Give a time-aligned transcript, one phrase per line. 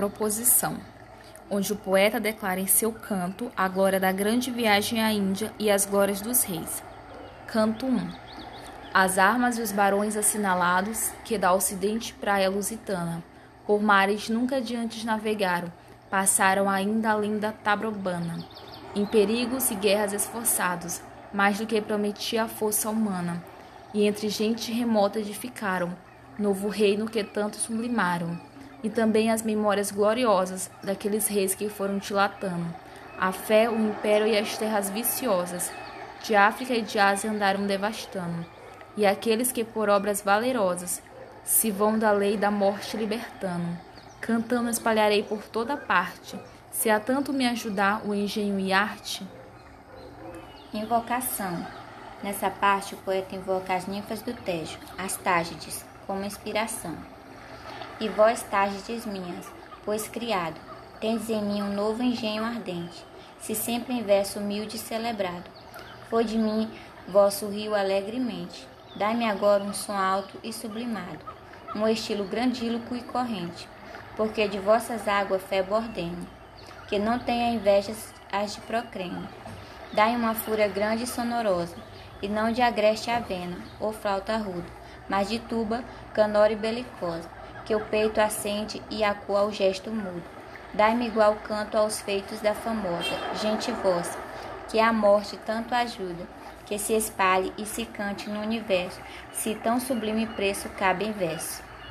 [0.00, 0.78] Proposição,
[1.50, 5.70] onde o poeta declara em seu canto a glória da grande viagem à Índia e
[5.70, 6.82] as glórias dos reis.
[7.46, 8.10] Canto 1.
[8.94, 13.22] As armas e os barões assinalados, que da ocidente praia lusitana,
[13.66, 15.70] por mares nunca antes navegaram,
[16.08, 18.38] passaram ainda além da Tabrobana,
[18.96, 23.44] em perigos e guerras esforçados, mais do que prometia a força humana,
[23.92, 25.94] e entre gente remota edificaram,
[26.38, 28.48] novo reino que tanto sublimaram
[28.82, 32.74] e também as memórias gloriosas daqueles reis que foram dilatando.
[33.18, 35.70] A fé, o império e as terras viciosas
[36.22, 38.44] de África e de Ásia andaram devastando,
[38.96, 41.02] e aqueles que por obras valerosas
[41.44, 43.78] se vão da lei da morte libertando.
[44.20, 46.38] Cantando espalharei por toda parte,
[46.70, 49.26] se há tanto me ajudar o engenho e arte.
[50.72, 51.66] Invocação.
[52.22, 56.94] Nessa parte, o poeta invoca as ninfas do Tejo, as Tágides, como inspiração.
[58.00, 59.46] E vós, Tágides minhas,
[59.84, 60.58] pois criado,
[60.98, 63.04] tendes em mim um novo engenho ardente,
[63.38, 65.44] se sempre em verso humilde celebrado.
[66.08, 66.70] Foi de mim
[67.06, 71.18] vosso rio alegremente, dai-me agora um som alto e sublimado,
[71.76, 73.68] um estilo grandíloco e corrente,
[74.16, 76.26] porque de vossas águas fé bordene,
[76.88, 79.28] que não tenha invejas as de Procrene.
[79.92, 81.76] Dai uma fúria grande e sonorosa,
[82.22, 84.72] e não de agreste avena ou flauta ruda,
[85.06, 85.84] mas de tuba,
[86.14, 87.39] canora e belicosa
[87.70, 90.24] que o peito acende e acua ao gesto mudo.
[90.74, 94.18] Dai-me igual canto aos feitos da famosa, gente vossa,
[94.68, 96.26] que a morte tanto ajuda,
[96.66, 101.62] que se espalhe e se cante no universo, se tão sublime preço cabe em verso.